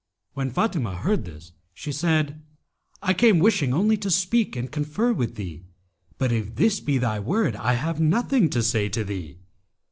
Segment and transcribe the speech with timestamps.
[0.33, 2.41] When Fatimah heard this, she said,
[3.03, 5.61] 'I came wishing only to speak and confer with thee,
[6.17, 9.37] but if this be thy word, I have nothing to say to thee.'